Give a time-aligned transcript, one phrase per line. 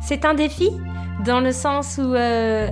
[0.00, 0.70] C'est un défi
[1.24, 2.68] dans le sens où, euh,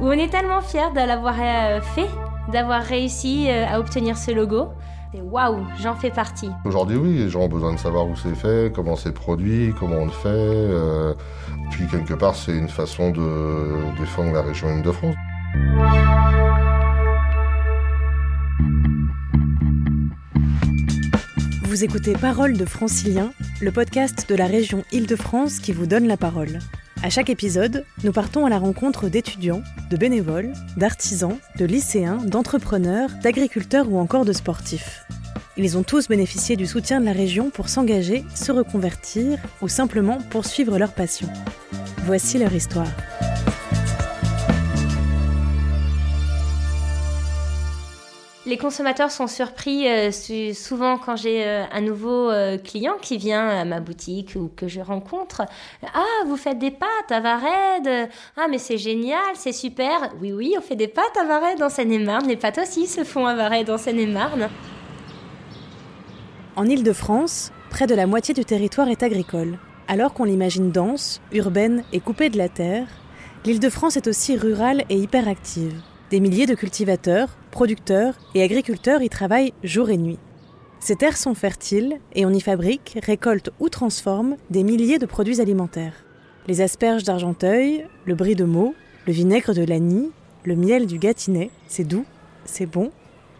[0.00, 2.08] on est tellement fiers de l'avoir euh, fait,
[2.52, 4.68] d'avoir réussi euh, à obtenir ce logo.
[5.14, 6.50] Et waouh, j'en fais partie.
[6.64, 9.96] Aujourd'hui, oui, les gens ont besoin de savoir où c'est fait, comment c'est produit, comment
[9.96, 11.16] on le fait.
[11.70, 15.14] puis quelque part, c'est une façon de défendre la région Île-de-France.
[21.76, 26.16] Vous écoutez Parole de Francilien, le podcast de la région Île-de-France qui vous donne la
[26.16, 26.58] parole.
[27.02, 33.10] À chaque épisode, nous partons à la rencontre d'étudiants, de bénévoles, d'artisans, de lycéens, d'entrepreneurs,
[33.22, 35.04] d'agriculteurs ou encore de sportifs.
[35.58, 40.16] Ils ont tous bénéficié du soutien de la région pour s'engager, se reconvertir ou simplement
[40.30, 41.28] poursuivre leur passion.
[42.06, 42.88] Voici leur histoire.
[48.46, 50.12] Les consommateurs sont surpris euh,
[50.54, 54.68] souvent quand j'ai euh, un nouveau euh, client qui vient à ma boutique ou que
[54.68, 55.42] je rencontre.
[55.82, 60.12] Ah, vous faites des pâtes à Vared Ah, mais c'est génial, c'est super.
[60.20, 62.28] Oui, oui, on fait des pâtes à Vared en Seine-et-Marne.
[62.28, 64.48] Les pâtes aussi se font à Vared en Seine-et-Marne.
[66.54, 69.58] En Île-de-France, près de la moitié du territoire est agricole.
[69.88, 72.86] Alors qu'on l'imagine dense, urbaine et coupée de la terre,
[73.44, 75.74] l'Île-de-France est aussi rurale et hyperactive.
[76.10, 80.20] Des milliers de cultivateurs, producteurs et agriculteurs y travaillent jour et nuit.
[80.78, 85.40] Ces terres sont fertiles et on y fabrique, récolte ou transforme des milliers de produits
[85.40, 86.04] alimentaires.
[86.46, 88.76] Les asperges d'Argenteuil, le brie de Meaux,
[89.08, 90.12] le vinaigre de Lagny,
[90.44, 92.04] le miel du Gâtinais, c'est doux,
[92.44, 92.92] c'est bon,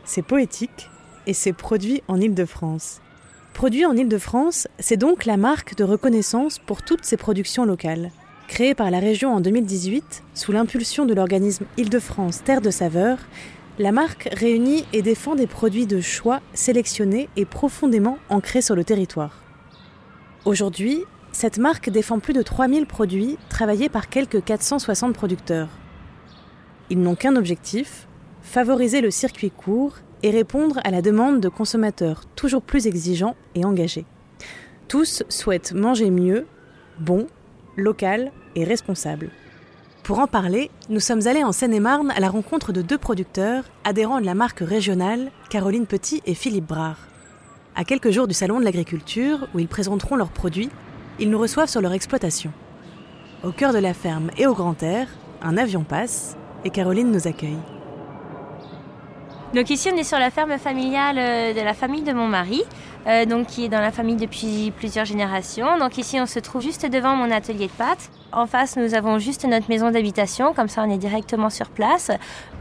[0.05, 0.91] c'est poétique
[1.29, 3.01] et c'est produit en Île-de-France.
[3.55, 8.11] Produit en Île-de-France, c'est donc la marque de reconnaissance pour toutes ces productions locales.
[8.49, 13.19] Créée par la région en 2018, sous l'impulsion de l'organisme Île-de-France Terre de Saveur,
[13.79, 18.85] la marque réunit et défend des produits de choix sélectionnés et profondément ancrés sur le
[18.85, 19.43] territoire.
[20.45, 25.69] Aujourd'hui, cette marque défend plus de 3000 produits travaillés par quelques 460 producteurs.
[26.89, 28.07] Ils n'ont qu'un objectif,
[28.43, 33.65] favoriser le circuit court et répondre à la demande de consommateurs toujours plus exigeants et
[33.65, 34.07] engagés.
[34.89, 36.47] Tous souhaitent manger mieux,
[37.01, 37.27] bon,
[37.77, 39.31] local et responsable.
[40.03, 44.21] Pour en parler, nous sommes allés en Seine-et-Marne à la rencontre de deux producteurs adhérents
[44.21, 46.99] de la marque régionale, Caroline Petit et Philippe Brard.
[47.75, 50.71] À quelques jours du Salon de l'Agriculture, où ils présenteront leurs produits,
[51.19, 52.53] ils nous reçoivent sur leur exploitation.
[53.43, 55.09] Au cœur de la ferme et au grand air,
[55.43, 57.59] un avion passe et Caroline nous accueille.
[59.55, 62.63] Donc ici, on est sur la ferme familiale euh, de la famille de mon mari,
[63.07, 65.79] euh, donc qui est dans la famille depuis plusieurs générations.
[65.79, 68.11] Donc ici, on se trouve juste devant mon atelier de pâtes.
[68.37, 72.11] En face, nous avons juste notre maison d'habitation, comme ça, on est directement sur place,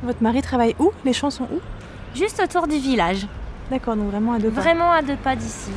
[0.03, 0.91] Votre mari travaille où?
[1.03, 1.59] Les champs sont où?
[2.15, 3.27] Juste autour du village,
[3.69, 4.61] D'accord, donc vraiment à deux pas.
[4.61, 5.71] vraiment à deux pas d'ici.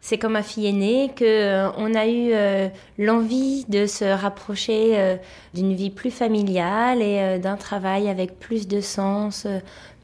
[0.00, 2.68] C'est comme ma fille aînée que euh, on a eu euh,
[2.98, 5.16] l'envie de se rapprocher euh,
[5.54, 9.46] d'une vie plus familiale et d'un travail avec plus de sens,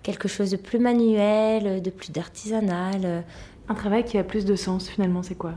[0.02, 3.22] quelque chose de plus manuel, de plus d'artisanal.
[3.70, 5.52] Un travail qui a plus de sens finalement, c'est quoi?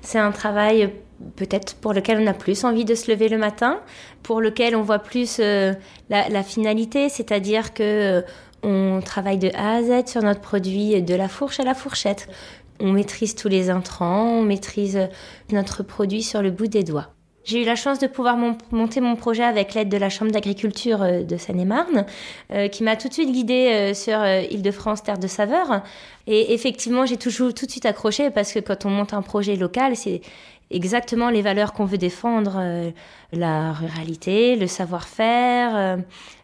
[0.00, 0.88] C'est un travail euh,
[1.36, 3.78] peut-être pour lequel on a plus envie de se lever le matin,
[4.24, 5.72] pour lequel on voit plus euh,
[6.10, 7.82] la, finalité, c'est-à-dire que
[8.18, 8.22] euh,
[8.64, 12.28] on travaille de A à Z sur notre produit, de la fourche à la fourchette.
[12.80, 14.98] On maîtrise tous les intrants, on maîtrise
[15.52, 17.14] notre produit sur le bout des doigts.
[17.44, 20.30] J'ai eu la chance de pouvoir mon- monter mon projet avec l'aide de la Chambre
[20.30, 22.06] d'agriculture euh, de Seine-et-Marne,
[22.52, 25.82] euh, qui m'a tout de suite guidée euh, sur euh, Île-de-France Terre de Saveur.
[26.28, 29.56] Et effectivement, j'ai toujours tout de suite accroché parce que quand on monte un projet
[29.56, 30.20] local, c'est
[30.70, 32.62] exactement les valeurs qu'on veut défendre
[33.32, 35.98] la ruralité, le savoir-faire,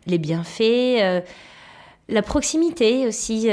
[0.06, 1.22] les bienfaits,
[2.10, 3.48] la proximité aussi.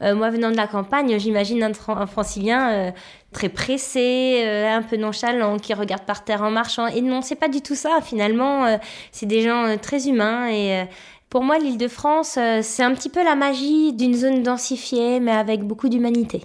[0.00, 2.92] moi, venant de la campagne, j'imagine un, un francilien
[3.32, 6.86] très pressé, euh, un peu nonchalant, qui regarde par terre en marchant.
[6.86, 8.00] Et non, c'est pas du tout ça.
[8.02, 8.76] Finalement, euh,
[9.10, 10.50] c'est des gens euh, très humains.
[10.50, 10.86] Et
[11.32, 15.18] pour moi, l'île de France, euh, c'est un petit peu la magie d'une zone densifiée,
[15.18, 16.42] mais avec beaucoup d'humanité.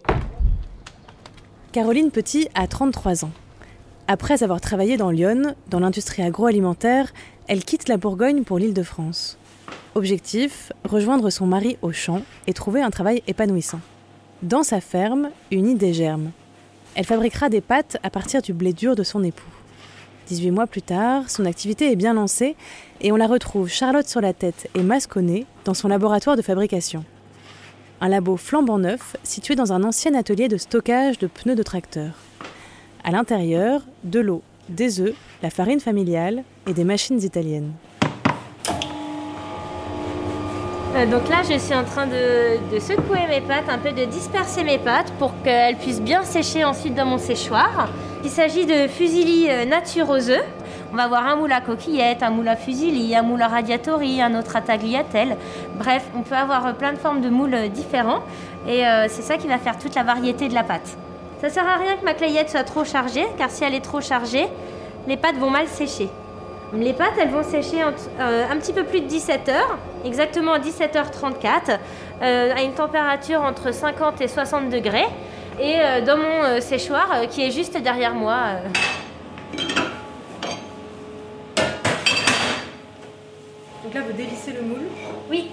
[1.73, 3.31] Caroline Petit a 33 ans.
[4.07, 7.11] Après avoir travaillé dans Lyon, dans l'industrie agroalimentaire,
[7.49, 9.37] elle quitte la Bourgogne pour l'île de France.
[9.93, 13.81] Objectif rejoindre son mari au champ et trouver un travail épanouissant.
[14.41, 16.31] Dans sa ferme, une idée germe.
[16.97, 19.51] Elle fabriquera des pâtes à partir du blé dur de son époux.
[20.29, 22.55] 18 mois plus tard, son activité est bien lancée
[23.01, 27.05] et on la retrouve Charlotte sur la tête et masconnée dans son laboratoire de fabrication.
[28.01, 32.13] Un labo flambant neuf situé dans un ancien atelier de stockage de pneus de tracteur.
[33.03, 37.73] À l'intérieur, de l'eau, des œufs, la farine familiale et des machines italiennes.
[40.86, 44.63] Euh, donc là, je suis en train de, secouer mes pâtes, un peu de disperser
[44.63, 47.89] mes pâtes pour qu'elles puissent bien sécher ensuite dans mon séchoir.
[48.23, 50.43] Il s'agit de fusilli euh, nature aux œufs.
[50.91, 54.21] On va avoir un moule à coquillettes, un moule à fusilli, un moule à radiatori,
[54.21, 55.37] un autre à tagliatelle.
[55.75, 58.21] Bref, on peut avoir plein de formes de moules différents
[58.67, 60.97] et c'est ça qui va faire toute la variété de la pâte.
[61.41, 63.99] Ça sert à rien que ma clayette soit trop chargée, car si elle est trop
[63.99, 64.47] chargée,
[65.07, 66.09] les pâtes vont mal sécher.
[66.73, 70.59] Les pâtes, elles vont sécher euh, un petit peu plus de 17 heures, exactement à
[70.59, 71.79] 17h34,
[72.21, 75.07] euh, à une température entre 50 et 60 degrés.
[75.59, 78.37] Et euh, dans mon séchoir qui est juste derrière moi.
[83.83, 84.87] Donc là, vous dévissez le moule
[85.31, 85.49] Oui.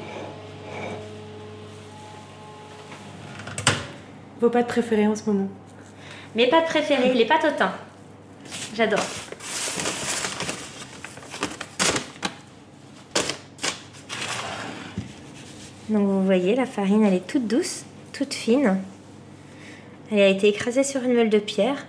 [4.41, 5.49] Vos pâtes préférées en ce moment?
[6.35, 7.71] Mes pâtes préférées, les pâtes au thym.
[8.75, 9.24] J'adore.
[15.89, 18.79] Donc vous voyez, la farine, elle est toute douce, toute fine.
[20.11, 21.87] Elle a été écrasée sur une meule de pierre.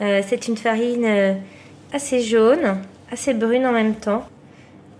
[0.00, 1.34] Euh, c'est une farine euh,
[1.92, 2.78] assez jaune,
[3.10, 4.28] assez brune en même temps.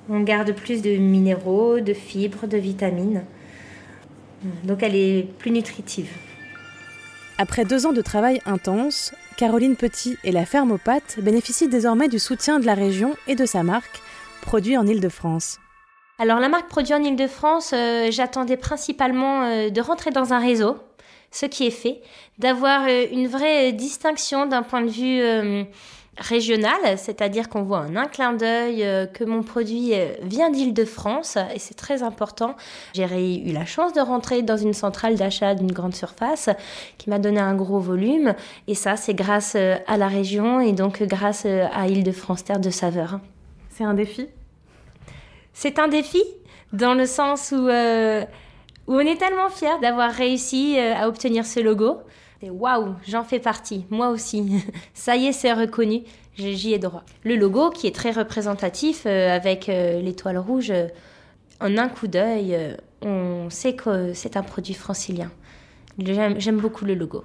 [0.08, 3.24] On garde plus de minéraux, de fibres, de vitamines.
[4.64, 6.08] Donc elle est plus nutritive.
[7.38, 12.08] Après deux ans de travail intense, Caroline Petit et la ferme aux pâtes bénéficient désormais
[12.08, 14.00] du soutien de la région et de sa marque,
[14.40, 15.58] produit en Ile-de-France.
[16.18, 20.78] Alors la marque produit en Ile-de-France, euh, j'attendais principalement euh, de rentrer dans un réseau,
[21.30, 22.00] ce qui est fait,
[22.38, 25.66] d'avoir euh, une vraie distinction d'un point de vue
[26.16, 28.78] régionale, c'est-à-dire qu'on voit en un clin d'œil
[29.12, 29.92] que mon produit
[30.22, 32.56] vient d'Île-de-France et c'est très important.
[32.94, 36.48] J'ai eu la chance de rentrer dans une centrale d'achat d'une grande surface
[36.96, 38.34] qui m'a donné un gros volume
[38.66, 43.20] et ça c'est grâce à la région et donc grâce à Île-de-France Terre de Saveur.
[43.68, 44.26] C'est un défi?
[45.58, 46.22] C'est un défi
[46.74, 52.02] dans le sens où, où on est tellement fiers d'avoir réussi à obtenir ce logo.
[52.42, 54.62] Et waouh, j'en fais partie, moi aussi.
[54.94, 56.02] Ça y est, c'est reconnu,
[56.36, 57.02] j'y ai droit.
[57.24, 60.88] Le logo qui est très représentatif euh, avec euh, l'étoile rouge, euh,
[61.60, 62.54] en un coup d'œil,
[63.00, 65.30] on sait que c'est un produit francilien.
[65.98, 67.24] J'aime beaucoup le logo.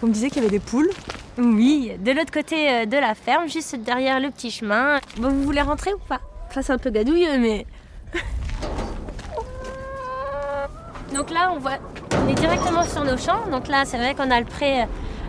[0.00, 0.88] Vous me disiez qu'il y avait des poules
[1.38, 4.98] Oui, de l'autre côté de la ferme, juste derrière le petit chemin.
[5.16, 6.20] Vous voulez rentrer ou pas?
[6.48, 7.66] Enfin, c'est un peu gadouilleux, mais.
[11.14, 11.78] Donc là, on voit
[12.16, 13.46] on est directement sur nos champs.
[13.50, 14.86] Donc là, c'est vrai qu'on a le pré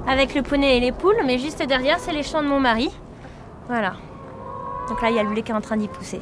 [0.07, 2.89] avec le poney et les poules, mais juste derrière, c'est les champs de mon mari.
[3.67, 3.93] Voilà.
[4.87, 6.21] Donc là, il y a le blé qui est en train d'y pousser.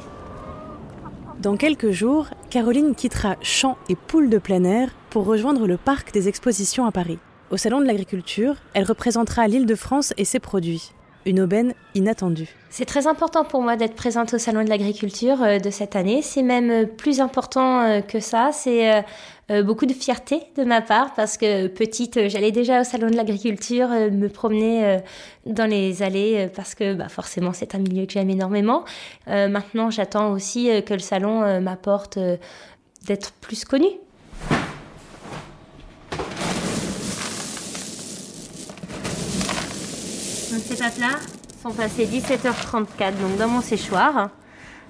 [1.40, 6.12] Dans quelques jours, Caroline quittera champs et poules de plein air pour rejoindre le parc
[6.12, 7.19] des expositions à Paris.
[7.50, 10.92] Au Salon de l'Agriculture, elle représentera l'île de France et ses produits
[11.28, 12.48] une aubaine inattendue.
[12.70, 16.22] C'est très important pour moi d'être présente au Salon de l'Agriculture euh, de cette année.
[16.22, 18.52] C'est même euh, plus important euh, que ça.
[18.54, 19.04] C'est
[19.64, 23.88] beaucoup de fierté de ma part parce que petite, j'allais déjà au Salon de l'Agriculture,
[23.90, 25.00] me promener
[25.46, 28.84] dans les allées parce que bah, forcément c'est un milieu que j'aime énormément.
[29.28, 32.20] Maintenant, j'attends aussi que le salon m'apporte
[33.06, 33.98] d'être plus connue
[40.68, 41.12] ces pâtes-là
[41.64, 44.30] sont passées 17h34 donc dans mon séchoir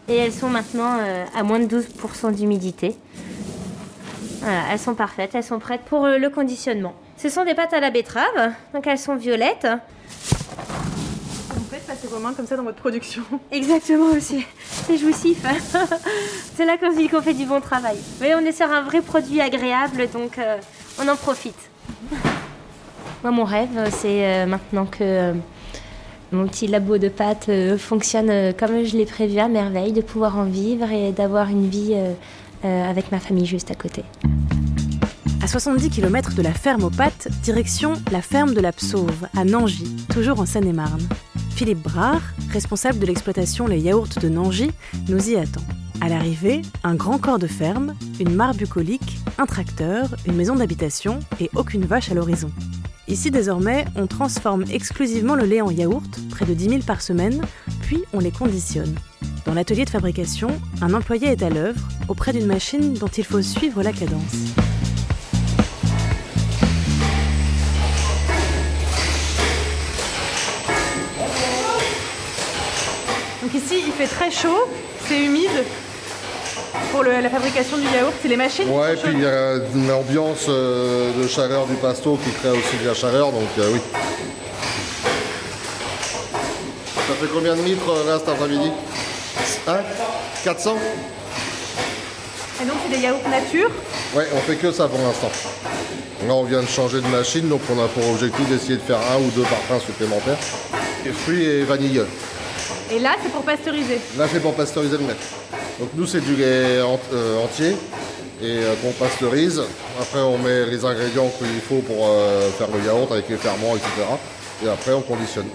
[0.07, 2.95] et elles sont maintenant euh, à moins de 12% d'humidité.
[4.39, 6.95] Voilà, elles sont parfaites, elles sont prêtes pour euh, le conditionnement.
[7.17, 9.67] Ce sont des pâtes à la betterave, donc elles sont violettes.
[11.53, 13.21] Vous faites passer vos mains comme ça dans votre production.
[13.51, 14.45] Exactement aussi,
[14.87, 15.45] c'est jouissif.
[16.55, 17.97] c'est là qu'on se dit qu'on fait du bon travail.
[18.19, 20.57] Mais on est sur un vrai produit agréable, donc euh,
[20.99, 21.69] on en profite.
[23.23, 25.33] Moi, mon rêve, c'est maintenant que
[26.31, 30.01] mon petit labo de pâtes euh, fonctionne euh, comme je l'ai prévu à merveille, de
[30.01, 34.03] pouvoir en vivre et d'avoir une vie euh, avec ma famille juste à côté.
[35.41, 39.45] À 70 km de la ferme aux pâtes, direction la ferme de la Psauve, à
[39.45, 41.07] Nangy, toujours en Seine-et-Marne.
[41.51, 44.71] Philippe Brard, responsable de l'exploitation Les Yaourts de Nangy,
[45.07, 45.61] nous y attend.
[46.01, 51.19] À l'arrivée, un grand corps de ferme, une mare bucolique, un tracteur, une maison d'habitation
[51.39, 52.51] et aucune vache à l'horizon.
[53.09, 57.41] Ici désormais, on transforme exclusivement le lait en yaourt, près de 10 000 par semaine,
[57.81, 58.93] puis on les conditionne.
[59.45, 60.49] Dans l'atelier de fabrication,
[60.81, 64.33] un employé est à l'œuvre, auprès d'une machine dont il faut suivre la cadence.
[73.41, 74.67] Donc ici, il fait très chaud,
[75.07, 75.63] c'est humide,
[76.91, 79.91] pour la fabrication du yaourt C'est les machines Ouais, et puis il y a une
[79.91, 83.79] ambiance euh, de chaleur du pasto qui crée aussi de la chaleur, donc euh, oui.
[86.95, 88.71] Ça fait combien de litres là cet après-midi
[89.67, 89.79] Hein?
[90.43, 90.75] 400
[92.61, 93.69] Et donc c'est des yaourts nature?
[94.15, 95.29] Ouais, on fait que ça pour l'instant.
[96.27, 98.97] Là, on vient de changer de machine, donc on a pour objectif d'essayer de faire
[98.97, 100.37] un ou deux parfums supplémentaires.
[101.05, 102.01] Et fruits et vanille.
[102.91, 103.99] Et là c'est pour pasteuriser?
[104.17, 105.15] Là, c'est pour pasteuriser le lait.
[105.79, 107.75] Donc nous, c'est du lait euh, entier
[108.41, 109.61] et euh, qu'on pasteurise.
[109.99, 113.75] Après, on met les ingrédients qu'il faut pour euh, faire le yaourt avec les ferments,
[113.75, 113.91] etc.
[114.65, 115.47] Et après, on conditionne.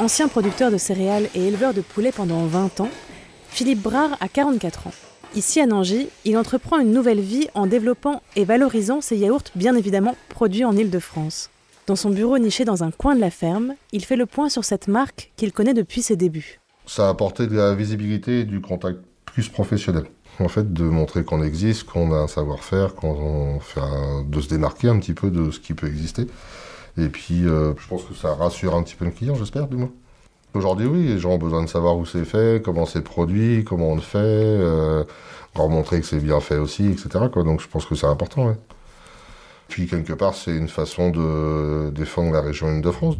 [0.00, 2.90] Ancien producteur de céréales et éleveur de poulets pendant 20 ans,
[3.50, 4.92] Philippe Brard a 44 ans.
[5.36, 9.76] Ici à Nangy, il entreprend une nouvelle vie en développant et valorisant ses yaourts bien
[9.76, 11.50] évidemment produits en Île-de-France.
[11.86, 14.64] Dans son bureau niché dans un coin de la ferme, il fait le point sur
[14.64, 16.60] cette marque qu'il connaît depuis ses débuts.
[16.86, 20.04] Ça a apporté de la visibilité et du contact plus professionnel.
[20.40, 22.94] En fait, de montrer qu'on existe, qu'on a un savoir-faire,
[24.26, 26.26] de se démarquer un petit peu de ce qui peut exister.
[26.98, 29.76] Et puis, euh, je pense que ça rassure un petit peu le client, j'espère, du
[29.76, 29.90] moins.
[30.54, 33.90] Aujourd'hui, oui, les gens ont besoin de savoir où c'est fait, comment c'est produit, comment
[33.90, 35.02] on le fait, euh,
[35.56, 37.08] leur montrer que c'est bien fait aussi, etc.
[37.34, 38.54] Donc, je pense que c'est important.
[39.68, 43.16] Puis, quelque part, c'est une façon de défendre la région Île-de-France.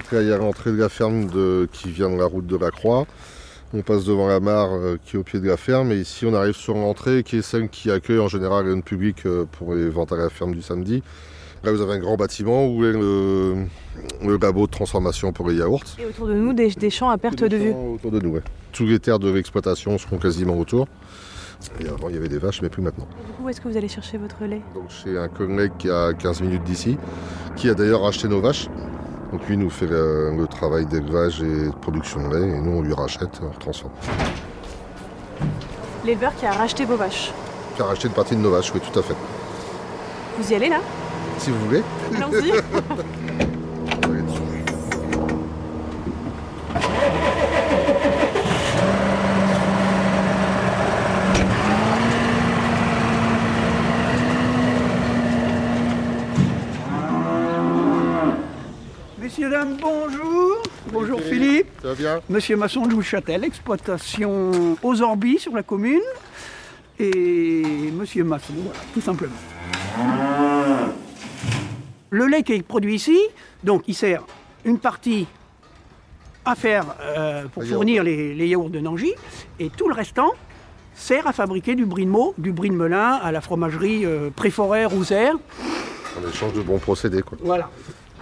[0.00, 2.46] Fait, là, il y a l'entrée de la ferme de- qui vient de la route
[2.46, 3.06] de la Croix.
[3.74, 5.90] On passe devant la mare euh, qui est au pied de la ferme.
[5.92, 9.26] Et ici, on arrive sur l'entrée qui est celle qui accueille en général un public
[9.26, 11.02] euh, pour les ventes à la ferme du samedi.
[11.64, 13.54] Là, vous avez un grand bâtiment où est le,
[14.24, 15.82] le labo de transformation pour les yaourts.
[15.98, 17.72] Et autour de nous, des, des champs à perte de vue.
[17.72, 18.42] Autour de nous, ouais.
[18.72, 20.86] Toutes les terres de l'exploitation seront quasiment autour.
[21.80, 23.06] Et avant, il y avait des vaches, mais plus maintenant.
[23.26, 24.60] Du coup, où est-ce que vous allez chercher votre lait?
[24.74, 26.98] Donc, chez un collègue qui est à 15 minutes d'ici,
[27.56, 28.68] qui a d'ailleurs acheté nos vaches.
[29.32, 32.78] Donc, lui nous fait le, le travail d'élevage et de production de lait, et nous,
[32.78, 33.92] on lui rachète, on transforme.
[36.04, 37.32] L'éleveur qui a racheté vos vaches.
[37.74, 39.16] Qui a racheté une partie de nos vaches, oui, tout à fait.
[40.38, 40.80] Vous y allez là?
[41.38, 41.82] Si vous voulez.
[42.14, 42.52] Allons-y.
[59.80, 60.62] Bonjour.
[60.92, 61.68] Bonjour Philippe.
[61.82, 66.00] Ça va bien Monsieur Masson de Louis-Châtel, exploitation aux Orbis sur la commune.
[66.98, 69.34] Et Monsieur Masson, voilà, tout simplement.
[72.10, 73.18] Le lait qui est produit ici,
[73.64, 74.22] donc il sert
[74.64, 75.26] une partie
[76.44, 79.12] à faire euh, pour Les fournir les, les yaourts de Nangy,
[79.58, 80.30] et tout le restant
[80.94, 84.30] sert à fabriquer du brie de Meaux, du brie de Melun à la fromagerie euh,
[84.34, 85.30] Préforêt Rousser.
[86.18, 87.36] On échange de bons procédés, quoi.
[87.42, 87.68] Voilà.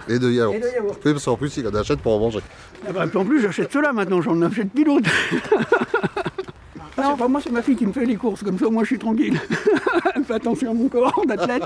[0.07, 0.55] Et de yaourt.
[0.55, 0.99] Et de yaourt.
[1.03, 2.39] Oui, parce qu'en plus, il en achète pour en manger.
[2.87, 5.09] Ah bah, puis en plus, j'achète cela maintenant, j'en achète plus d'autres.
[6.97, 8.83] Ah, c'est pas moi, c'est ma fille qui me fait les courses, comme ça, moi,
[8.83, 9.37] je suis tranquille.
[10.15, 11.65] Elle fait attention à mon corps d'athlète.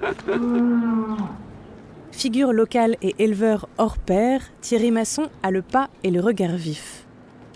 [2.12, 7.04] Figure locale et éleveur hors pair, Thierry Masson a le pas et le regard vif.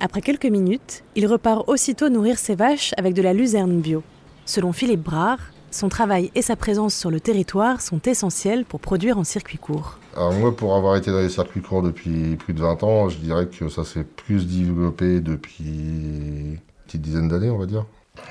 [0.00, 4.02] Après quelques minutes, il repart aussitôt nourrir ses vaches avec de la luzerne bio.
[4.45, 5.40] Selon Philippe Brard,
[5.71, 9.99] son travail et sa présence sur le territoire sont essentiels pour produire en circuit court.
[10.17, 13.19] Alors moi, pour avoir été dans les circuits courts depuis plus de 20 ans, je
[13.19, 17.87] dirais que ça s'est plus développé depuis une petite dizaine d'années, on va dire.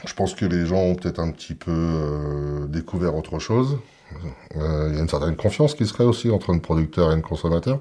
[0.06, 3.80] Je pense que les gens ont peut-être un petit peu euh, découvert autre chose.
[4.58, 7.22] Euh, Il y a une certaine confiance qui serait aussi entre un producteur et un
[7.22, 7.80] consommateur.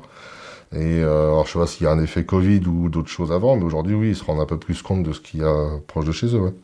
[0.73, 3.33] Et euh, alors je sais pas s'il y a un effet Covid ou d'autres choses
[3.33, 5.45] avant, mais aujourd'hui oui, ils se rendent un peu plus compte de ce qu'il y
[5.45, 6.55] a proche de chez eux.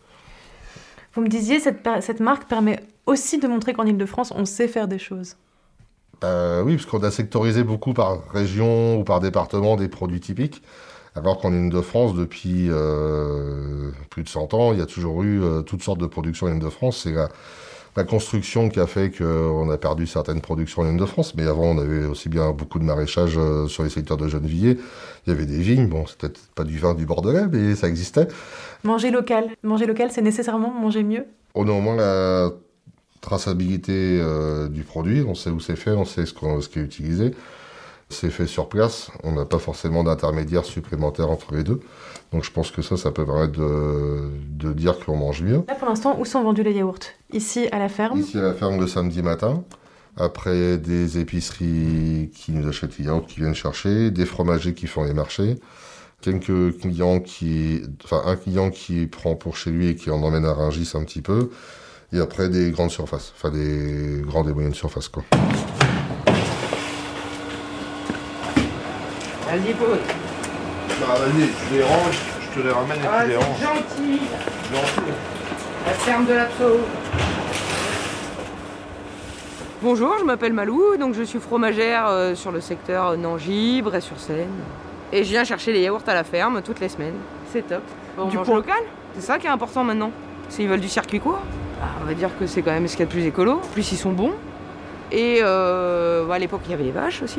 [1.14, 4.88] Vous me disiez, cette, cette marque permet aussi de montrer qu'en Ile-de-France, on sait faire
[4.88, 5.37] des choses.
[6.25, 10.62] Euh, oui, parce qu'on a sectorisé beaucoup par région ou par département des produits typiques.
[11.14, 15.62] Alors qu'en Ile-de-France, depuis euh, plus de 100 ans, il y a toujours eu euh,
[15.62, 17.02] toutes sortes de productions en Ile-de-France.
[17.04, 17.14] C'est
[17.96, 21.34] la, construction qui a fait qu'on a perdu certaines productions en Ile-de-France.
[21.36, 24.78] Mais avant, on avait aussi bien beaucoup de maraîchage euh, sur les secteurs de Gennevilliers.
[25.26, 25.88] Il y avait des vignes.
[25.88, 28.28] Bon, c'était peut-être pas du vin du Bordelais, mais ça existait.
[28.82, 29.50] Manger local.
[29.62, 31.26] Manger local, c'est nécessairement manger mieux.
[31.54, 32.50] On a au moins la
[33.20, 37.34] traçabilité euh, du produit, on sait où c'est fait, on sait ce qui est utilisé.
[38.11, 41.80] C'est fait sur place, on n'a pas forcément d'intermédiaire supplémentaire entre les deux.
[42.32, 45.64] Donc je pense que ça, ça peut permettre de, de dire qu'on mange mieux.
[45.66, 46.99] Là, pour l'instant, où sont vendus les yaourts?
[47.32, 48.20] Ici, à la ferme?
[48.20, 49.64] Ici à la ferme le samedi matin,
[50.16, 55.04] après des épiceries qui nous achètent les yaourts, qui viennent chercher, des fromagers qui font
[55.04, 55.58] les marchés,
[56.20, 60.44] quelques clients qui, enfin un client qui prend pour chez lui et qui en emmène
[60.44, 61.50] à Rungis un petit peu,
[62.12, 65.25] et après des grandes surfaces, enfin des grandes et moyennes surfaces quoi.
[69.54, 70.00] Vas-y, pote.
[71.00, 73.46] Bah vas-y, tu les ranges, je te les ramène et Ah, tu les ranges.
[73.56, 74.20] c'est gentil.
[74.73, 75.12] Gentil.
[75.87, 76.80] La ferme de l'Abso.
[79.80, 84.49] Bonjour, je m'appelle Malou, donc je suis fromagère euh, sur le secteur Nangy, Bray-sur-Seine.
[85.12, 87.14] Et je viens chercher les yaourts à la ferme toutes les semaines.
[87.52, 87.82] C'est top.
[88.30, 88.56] Du point.
[88.56, 88.82] local,
[89.14, 90.11] c'est ça qui est important maintenant?
[90.49, 91.38] S'ils veulent du circuit court,
[91.80, 93.52] bah, on va dire que c'est quand même ce qu'il y a de plus écolo.
[93.52, 94.32] En Plus ils sont bons.
[95.12, 97.38] Et euh, bah, à l'époque, il y avait les vaches aussi.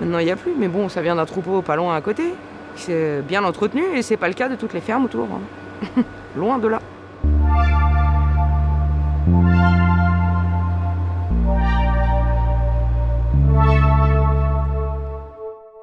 [0.00, 2.34] Maintenant, il n'y a plus, mais bon, ça vient d'un troupeau pas loin à côté.
[2.76, 5.28] C'est bien entretenu et c'est pas le cas de toutes les fermes autour.
[5.32, 6.02] hein.
[6.36, 6.80] loin de là.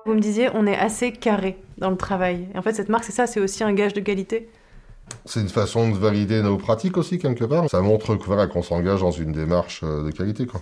[0.05, 2.47] Vous me disiez, on est assez carré dans le travail.
[2.53, 4.49] Et en fait, cette marque, c'est ça, c'est aussi un gage de qualité?
[5.25, 7.69] C'est une façon de valider nos pratiques aussi, quelque part.
[7.69, 10.61] Ça montre voilà, qu'on s'engage dans une démarche euh, de qualité, quoi.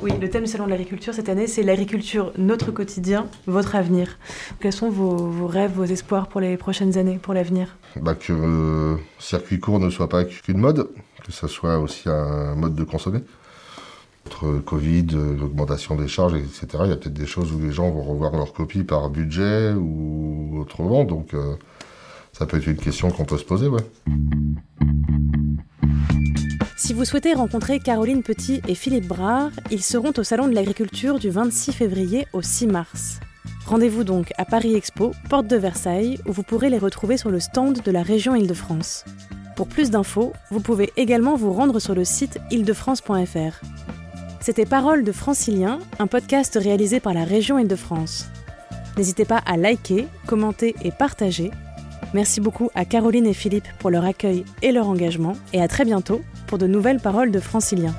[0.00, 4.18] Oui, le thème de l'agriculture cette année, c'est l'agriculture, notre quotidien, votre avenir.
[4.60, 7.76] Quels sont vos, rêves, vos espoirs pour les prochaines années, pour l'avenir?
[7.96, 10.88] Bah, que le circuit court ne soit pas qu'une mode,
[11.24, 13.20] que ça soit aussi un mode de consommer.
[14.26, 15.06] Entre Covid,
[15.38, 18.32] l'augmentation des charges, etc., il y a peut-être des choses où les gens vont revoir
[18.32, 21.56] leur copie par budget ou autrement, donc euh,
[22.32, 23.68] ça peut être une question qu'on peut se poser.
[26.78, 31.18] Si vous souhaitez rencontrer Caroline Petit et Philippe Brard, ils seront au Salon de l'Agriculture
[31.18, 33.18] du 26 février au 6 mars.
[33.66, 37.40] Rendez-vous donc à Paris Expo, porte de Versailles, où vous pourrez les retrouver sur le
[37.40, 39.04] stand de la région Île-de-France.
[39.56, 43.60] Pour plus d'infos, vous pouvez également vous rendre sur le site île-de-france.fr.
[44.40, 48.28] C'était Parole de Francilien, un podcast réalisé par la région Île-de-France.
[48.96, 51.50] N'hésitez pas à liker, commenter et partager.
[52.14, 55.84] Merci beaucoup à Caroline et Philippe pour leur accueil et leur engagement, et à très
[55.84, 57.94] bientôt pour de nouvelles paroles de Francilien.